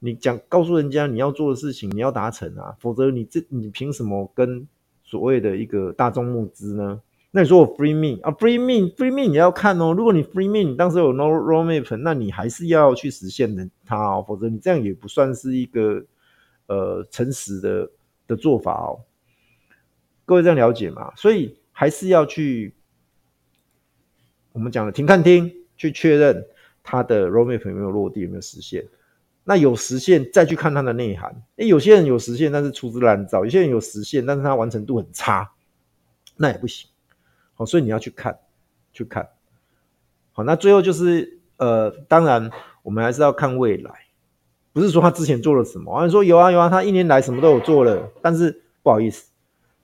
[0.02, 4.65] 你讲告诉人家你要做的事情，你要达成啊，否则你这你凭什么跟
[5.04, 7.02] 所谓的一个大众募资呢？
[7.32, 9.93] 那你说我 free me 啊，free me free me 你要看哦。
[9.93, 16.04] 如果你 free me 你当时有 no roadmap，那你还是要去实现的它哦，否则你这样也不算是一个
[16.67, 17.91] 呃诚实的
[18.26, 19.02] 的做法哦。
[20.26, 21.12] 各位这样了解吗？
[21.15, 22.75] 所以还是要去
[24.51, 26.45] 我们讲的停看听，去确认
[26.83, 28.85] 它的 roadmap 有没有落地，有没有实现。
[29.45, 31.41] 那有实现，再去看它的内涵。
[31.55, 35.49] 诶，有些人有实现，但是粗制滥造；有些人有实现，但是它完成度很差，
[36.35, 36.89] 那也不行。
[37.53, 38.37] 好，所以你要去看，
[38.91, 39.29] 去看。
[40.33, 42.51] 好，那最后就是，呃，当然
[42.83, 43.89] 我们还是要看未来，
[44.73, 49.31] 不是说他之前做了什么，好像说有啊有啊，他一年来什么都有做了，但是不好意思，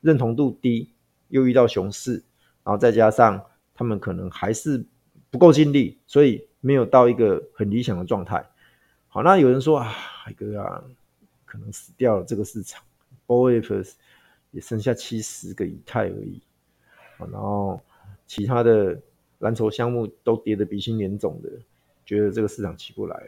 [0.02, 0.92] 认同度低，
[1.30, 2.24] 又遇到熊市，
[2.64, 4.86] 然后再加上他们可能还是
[5.30, 8.46] 不够尽力，所以没有到一个很理想的状态。
[9.08, 10.84] 好，那有人说啊，海哥啊，
[11.46, 12.84] 可能死掉了这个市场
[13.28, 13.94] ，BOF
[14.52, 16.42] 也剩下七十个以太而已，
[17.18, 17.82] 然后
[18.28, 19.00] 其他的
[19.40, 21.50] 蓝筹项目都跌得鼻青脸肿的，
[22.06, 23.28] 觉得这个市场起不来了。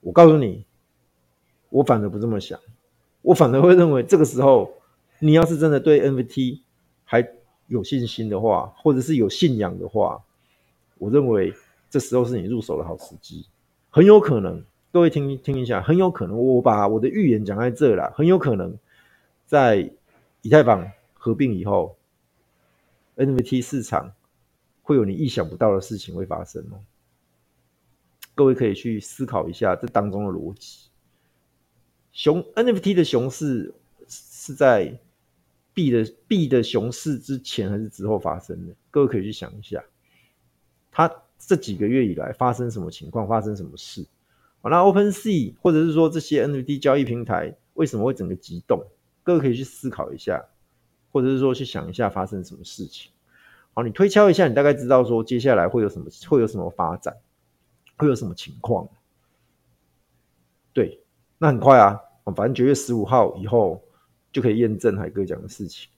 [0.00, 0.64] 我告诉你，
[1.68, 2.58] 我反而不这么想，
[3.22, 4.72] 我反而会认为这个时候，
[5.24, 6.62] 你要是真的对 NFT
[7.04, 7.28] 还
[7.68, 10.24] 有信心的话，或者是有信仰的话，
[10.98, 11.54] 我认为
[11.88, 13.46] 这时候是你入手的好时机。
[13.88, 18.76] 很有可能，各位听听一下，很有可能，我把我的预言讲在这了，很有可能
[19.46, 19.92] 在
[20.40, 21.96] 以太坊合并以后
[23.14, 24.12] ，NFT 市场
[24.82, 26.82] 会有你意想不到的事情会发生哦。
[28.34, 30.88] 各位可以去思考一下这当中的逻辑。
[32.12, 33.72] 熊 NFT 的熊市
[34.08, 34.98] 是在
[35.74, 38.74] 币的币的熊市之前还是之后发生的？
[38.90, 39.82] 各位可以去想一下，
[40.90, 44.06] 它这几个月以来发生什么情况，发生什么事？
[44.60, 48.84] 好，那 OpenSea 或者是说这些 NFT 交易平台为什么会整个急动？
[49.22, 50.44] 各位可以去思考一下，
[51.10, 53.10] 或者是说去想一下发生什么事情。
[53.74, 57.16] 好，你推敲一下，你大概知道说接下来会有什么会有什么发展。
[57.98, 58.88] 会有什么情况？
[60.72, 61.00] 对，
[61.38, 62.00] 那很快啊，
[62.34, 63.80] 反正九月十五号以后
[64.32, 65.90] 就可以验证海哥讲的事情，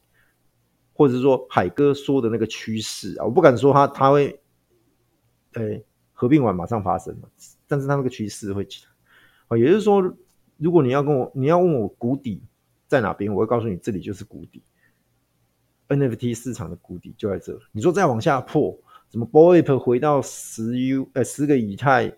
[0.92, 4.40] 或者是说海哥说的那个趋势啊，我不敢说他他会，
[5.53, 5.81] 哎，
[6.12, 7.29] 合并完马上发生嘛，
[7.66, 8.90] 但是他那个趋势会起来。
[9.49, 10.03] 啊，也就是说，
[10.57, 12.42] 如果你要跟我，你要问我谷底
[12.88, 14.62] 在哪边，我会告诉你，这里就是谷底
[15.88, 17.59] ，NFT 市场的谷底就在这。
[17.70, 18.77] 你说再往下破？
[19.11, 22.12] 什么 BOIP 回到十 U 呃十个以太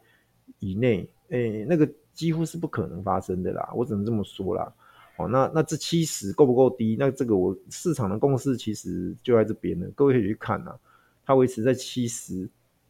[0.60, 4.72] 以内，诶，那个几乎是不可能发生的啦，我只能这么说啦。
[5.18, 6.96] 哦，那那这七十够不够低？
[6.98, 10.78] 那这个我市场的共识其实就在这边了，各位可以去看啊，
[11.24, 12.48] 它维持在七十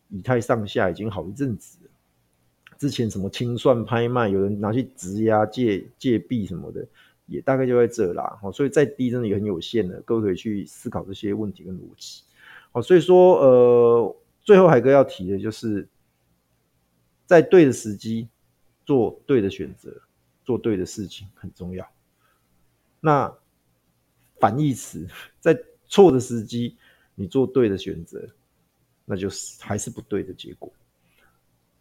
[0.08, 1.90] 以太上下已经好一阵子了。
[2.78, 6.86] 之前什么清算拍卖，有人拿去质押借借币什么的，
[7.26, 8.38] 也大概就在这啦。
[8.42, 12.22] 哦，所以再低真的也很有限的，各位可以去思考这些问题跟逻辑。
[12.72, 15.88] 哦，所以说，呃，最后海哥要提的就是，
[17.24, 18.28] 在对的时机
[18.84, 19.90] 做对的选择，
[20.44, 21.88] 做对的事情很重要。
[23.06, 23.32] 那
[24.40, 25.06] 反义词，
[25.38, 26.76] 在错的时机
[27.14, 28.28] 你做对的选择，
[29.04, 30.72] 那就是还是不对的结果。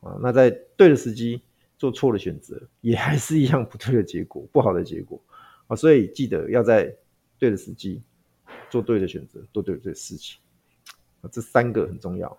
[0.02, 1.42] 啊，那在对的时机
[1.80, 5.20] 做错的选择，也还是一样不对的结果，不好的结果。
[5.66, 6.96] 啊，所以记得要在
[7.40, 8.04] 对的时机
[8.70, 10.38] 做对的选择，做对的事情。
[11.32, 12.38] 这三个很重要，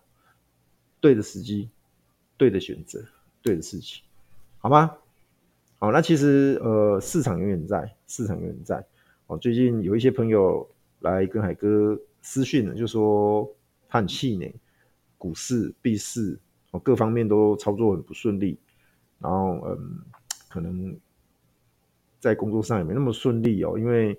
[1.00, 1.68] 对的时机、
[2.36, 3.04] 对的选择、
[3.42, 4.04] 对的事情，
[4.58, 4.96] 好吗？
[5.78, 8.82] 好，那其实呃，市场永远在，市场永远在。
[9.26, 10.66] 哦，最近有一些朋友
[11.00, 13.46] 来跟海哥私讯了，就说
[13.88, 14.54] 他很气馁，
[15.18, 16.38] 股市、币市
[16.70, 18.58] 哦，各方面都操作很不顺利，
[19.18, 20.00] 然后嗯，
[20.48, 20.98] 可能
[22.18, 24.18] 在工作上也没那么顺利哦，因为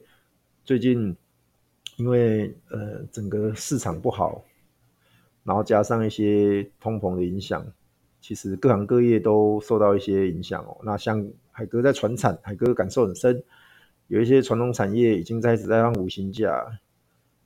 [0.63, 1.15] 最近
[1.95, 4.43] 因为呃，整个市场不好。
[5.43, 7.65] 然后加上一些通膨的影响，
[8.19, 10.77] 其实各行各业都受到一些影响哦。
[10.83, 11.25] 那像
[11.57, 13.43] 海哥在船产，海哥感受很深，
[14.09, 16.63] 有一些传统产业已经开始在放无薪假，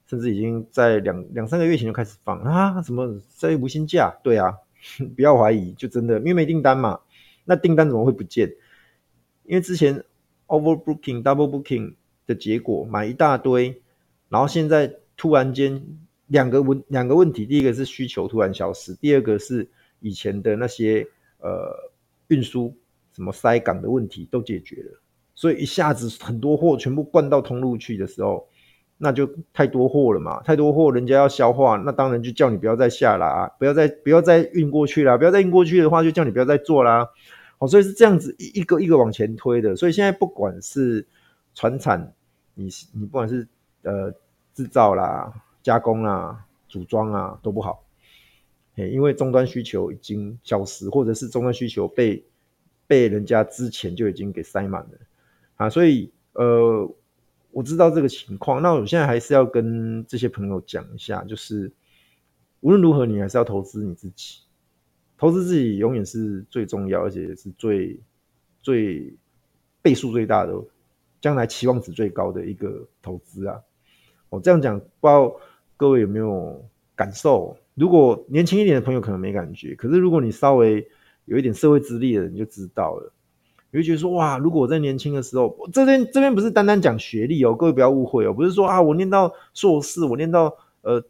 [0.06, 4.13] 甚至已经在两两三个月前就开始放啊，什么在无薪假？
[4.21, 4.54] 对啊，
[5.15, 7.00] 不要怀疑，就真的因为没订单嘛。
[7.45, 8.54] 那订单怎么会不见？
[9.45, 10.04] 因为之前
[10.47, 11.93] overbooking、double booking
[12.28, 13.82] 的结果买一大堆，
[14.28, 15.82] 然后现在突然间。
[16.28, 19.67] 两个问两个问题，第一个是需求突然消失，第二个是
[20.00, 21.06] 以前的那些
[21.39, 21.91] 呃
[22.30, 22.74] 运输
[23.13, 25.00] 什么塞港的问题都解决了，
[25.36, 28.47] 所以一下子很多货全部灌到通路去的时候，
[28.97, 37.10] 那就太多货了嘛，太多货人家要消化，那当然就叫你不要再下啦，啊，不要再不要再运过去啦，不要再运过去的话，就叫你不要再做啦。
[37.58, 41.06] 好，所以是这样子一一个一个往前推的，所以现在不管是
[41.54, 42.13] 传产，
[42.54, 43.47] 你你不管是
[43.84, 44.13] 呃
[44.54, 45.34] 制造啦。
[45.63, 47.84] 加工啦、组装啊都不好，
[48.74, 52.26] 因为终端需求已经消失，或者是终端需求被
[52.91, 54.89] 被人家之前就已经给塞满了
[55.56, 56.93] 啊，所以呃，
[57.51, 61.71] 我知道这个情况，那我现在还是要跟这些朋友讲一下，就是
[62.60, 64.41] 无论如何，你还是要投资你自己，
[65.17, 67.97] 投资自己永远是最重要，而且是最
[68.62, 69.15] 最
[69.82, 70.54] 倍数最大的，
[71.21, 73.58] 将来期望值最高的一个投资啊。
[74.27, 75.39] 我这样讲，不知道。
[75.77, 76.62] 各位有没有
[76.93, 77.56] 感受？
[77.73, 80.86] 如果年轻一点的朋友可能没感觉，可是如果你稍微
[81.31, 83.13] 有一点社会资历的人，就知道了。
[83.71, 91.01] 你会觉得说：哇，如果我在年轻的时候，这边这边不是单单讲学历哦，各位不要误会哦，不是说啊，我念到硕士，我念到呃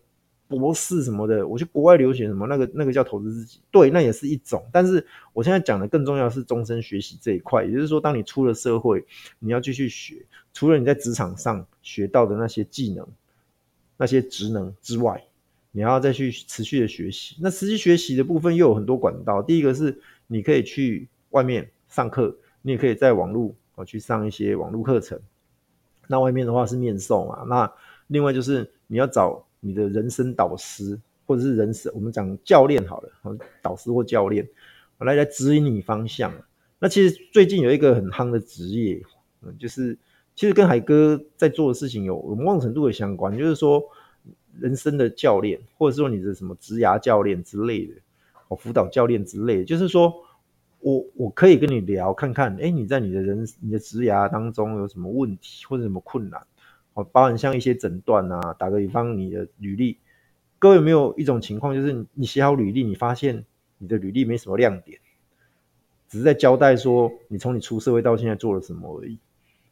[0.47, 4.63] 博士什么的，我去国外留学什么，那个那个叫投资自己，对，那也是一种。
[4.71, 5.03] 但是
[5.33, 9.03] 我现在讲的更重要是终身学习这一块，也就是说，当你出了社会，
[9.39, 13.07] 你要继续学，除了你在职场上学到的那些技能。
[13.97, 15.23] 那些职能之外，
[15.71, 17.37] 你要再去持续的学习。
[17.41, 19.41] 那持续学习的部分又有很多管道。
[19.41, 25.19] 第一个是你可以去外面上课，你也可以在网络哦去上一些网络课程。
[26.07, 27.43] 那外面的话是面授嘛。
[27.47, 27.71] 那
[28.07, 34.47] 另外就是你要找你的人生导师，或者是人生我们讲教练好了，导师或教练
[34.99, 36.33] 来来指引你方向。
[36.79, 39.01] 那其实最近有一个很夯的职业，
[39.41, 39.97] 嗯，就是。
[40.33, 43.83] 其实跟海哥在做的事情有某种程度的相关，就是说，
[44.59, 47.93] 人生的教练，或者说你的什么职涯教练之类的，
[48.49, 50.13] 哦，辅导教练之类的，就是说
[50.79, 56.45] 我我可以跟你聊，看看，哎，你在你的人你的职涯当中有什么问题或者什么困难，
[56.93, 59.97] 哦，包含像一些诊断啊，打个比方，你的履历，
[60.59, 63.45] 各位有没有一种情况，就是你写好履历，你发现
[63.77, 64.99] 你的履历没什么亮点，
[66.09, 69.17] 只是在交代说你从你出社会到现在做了什么而已，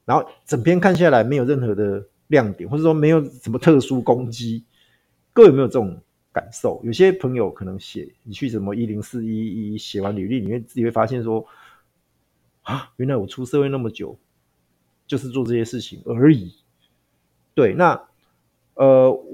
[0.06, 2.08] 然后整篇看下来没有任何的。
[2.30, 4.64] 亮点，或者说没有什么特殊攻击，
[5.32, 6.02] 各位有没有这种
[6.32, 6.82] 感受？
[6.84, 11.46] 有些朋友可能写你去什么一零四一一写完履历，你会自己会发现说
[12.64, 14.18] 啊，原来我出社会那么久，
[15.08, 16.54] 就是做这些事情而已。
[17.54, 18.02] 对，那
[18.74, 19.26] 呃，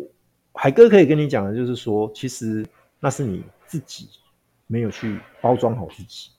[0.54, 2.66] 海哥可以跟你讲的就是说，其实
[3.00, 4.10] 那是你自己
[4.68, 6.30] 没有去包装好自己，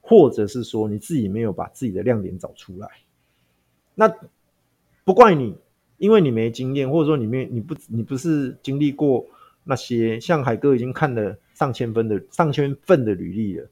[0.00, 2.88] 或者是说你自己没有把自己的亮点找出来。
[3.94, 4.12] 那
[5.04, 5.56] 不怪你。
[6.02, 9.24] 因为你没经验，或者说你没你不你不是经历过
[9.62, 13.68] 那些，像海哥已经看了上千分的上千份的履历了。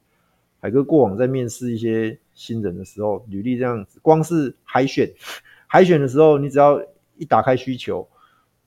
[0.60, 5.12] 海哥过往在面试一些新人的时候，履历这样子，光是海选
[5.66, 6.80] 海选的时候，你只要
[7.18, 8.08] 一打开需求，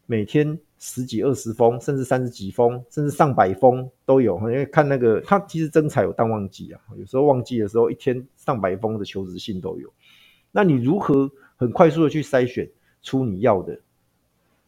[0.08, 4.38] 每天十几二十封，甚至三十几封，甚至上百封都有。
[4.40, 9.90] 因为看那个他其实征才有淡旺季啊，有时候旺季的时候，一天上百封的求职信都有。
[10.52, 12.70] 那你如何很快速的去筛选？
[13.04, 13.80] 出你要的，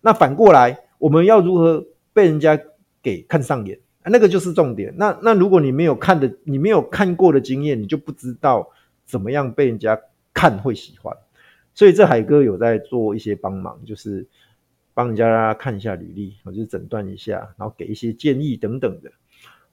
[0.01, 1.83] 那反过来，我们要如何
[2.13, 2.59] 被人家
[3.01, 3.79] 给看上眼？
[4.03, 4.93] 那个就是重点。
[4.97, 8.69] 那那如果你没有看的，你没有看过的经验，你就不知道
[9.03, 9.99] 怎么样被人家
[10.31, 11.17] 看会喜欢。
[11.73, 14.27] 所以这海哥有在做一些帮忙，就是
[14.93, 19.09] 帮人家看一下履历，我就诊断一下，然后给一些建议等等的。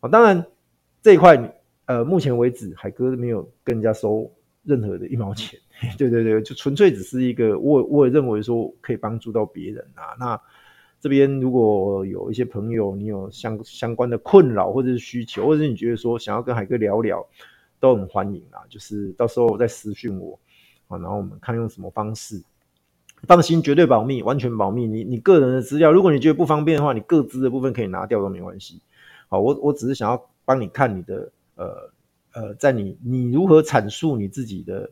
[0.01, 0.47] 啊，当然
[1.03, 1.55] 这一块，
[1.85, 4.33] 呃，目前为止海哥没有跟人家收
[4.65, 5.59] 任何的一毛钱。
[5.99, 10.15] 对对对，就纯粹只是一个，我我也认为说可以帮助到别人啊。
[10.19, 10.41] 那
[11.01, 17.27] 这边如果有一些朋友，你有相相关的困扰或者是需求，或者是你觉得说想要跟海哥聊聊，
[17.81, 18.63] 都很欢迎啊。
[18.69, 20.39] 就是到时候再私讯我
[20.87, 22.41] 啊，然后我们看用什么方式。
[23.29, 24.85] 放心，绝对保密，完全保密。
[24.85, 28.81] 你你个人的资料，如果你觉得不方便的话，你各资的部分可以拿掉都没关系。
[29.29, 31.89] 好，我我只是想要帮你看你的呃
[32.33, 34.91] 呃，在你你如何阐述你自己的。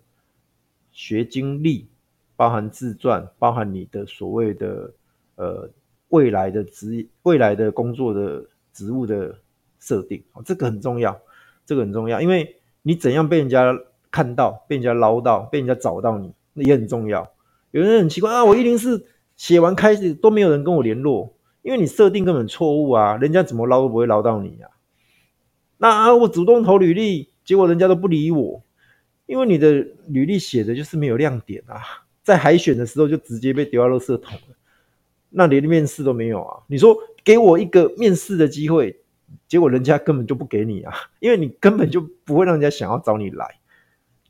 [0.93, 1.89] 学经历，
[2.35, 4.93] 包含自传，包含你的所谓的
[5.37, 5.71] 呃
[6.09, 9.39] 未来的职未来的工作的职务的
[9.79, 11.19] 设定，这个很重要，
[11.65, 13.73] 这个很重要，因为你怎样被人家
[14.11, 17.31] 看到，被人家捞到，被人家找到你，那也很重要。
[17.71, 21.33] 有人很奇怪啊，我一定是写完开始都没有人跟我联络，
[21.63, 24.71] 因为你设定根本错误啊，人家怎么捞都不会捞到你、啊。
[25.79, 28.63] 那啊，我主动投履历，结果人家都不理我。
[29.27, 31.81] 因为你的履历写的就是没有亮点啊，
[32.21, 34.57] 在海选的时候就直接被丢到垃圾桶了，
[35.29, 36.65] 那连面试都没有啊！
[36.67, 39.01] 你说给我一个面试的机会，
[39.47, 43.61] 结果人家根本就不给你啊，因为你根本就不会让人家想要找你来，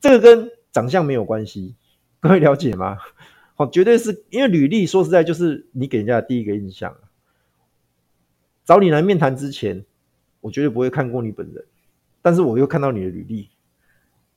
[0.00, 1.74] 这个跟长相没有关系，
[2.20, 2.98] 各位了解吗？
[3.54, 6.94] 好，绝对是因为履历说实在就是你给人家的第一个印象，
[8.66, 9.82] 找你来面谈之前，
[10.42, 11.64] 我绝对不会看过你本人，
[12.22, 13.50] 但是我又看到你的履历。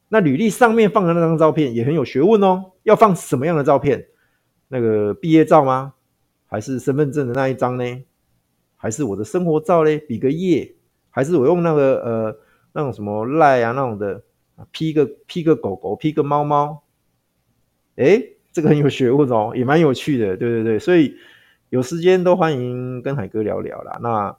[0.09, 4.05] 那履历上面放的那张照片也很有学问哦，要放什么样的照片？
[4.67, 5.95] 那个毕业照吗？
[6.45, 8.03] 还是身份证的那一张呢？
[8.75, 9.97] 还是我的生活照嘞？
[9.97, 10.75] 比个耶？
[11.09, 12.37] 还是我用那个呃
[12.73, 14.23] 那种什么赖啊那种的
[14.71, 16.83] ，P 个 P 个狗狗，P 个猫猫？
[17.95, 21.15] 诶，这个很有学问哦，也蛮有趣的，对对对，所以
[21.69, 23.97] 有时间都欢迎跟海哥聊聊啦。
[23.99, 24.37] 那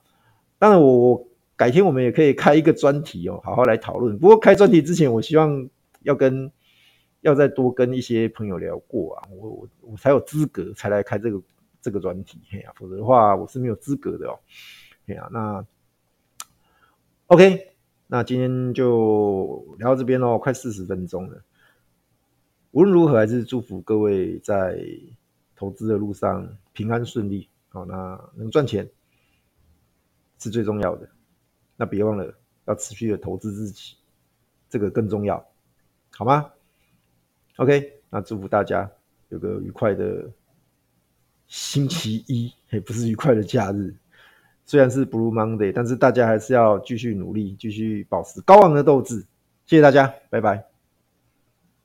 [0.59, 1.27] 当然我我。
[1.57, 4.19] 改天我们也可以开一个专题哦，好好来讨论。
[4.19, 5.69] 不过开专题之前，我希望
[6.03, 6.51] 要跟
[7.21, 11.41] 要再多跟一些朋友聊过啊，我我我才有资格才来开这个
[11.81, 14.39] 这个专题，嘿呀、否则的话我是没有资格的哦。
[15.07, 15.65] 嘿呀、那
[17.29, 17.75] OK，
[18.07, 21.43] 那今天就聊到这边喽，快四十分钟了。
[22.73, 24.79] 无论如何，还是祝福各位在
[25.55, 28.91] 投资的路上平安顺利，好，那能赚钱
[30.39, 31.09] 是最重要的。
[31.77, 32.35] 那别忘了
[32.67, 33.97] 要持续的投资自己，
[34.69, 35.45] 这个更重要，
[36.11, 36.51] 好吗
[37.57, 38.91] ？OK，那祝福大家
[39.29, 40.31] 有个愉快的
[41.47, 43.95] 星期一，也不是愉快的假日。
[44.67, 49.21] 虽然是 Blue Monday，但是大家还是要继续努力，继续保持高昂的斗志。
[49.67, 50.74] 谢谢大家，拜拜。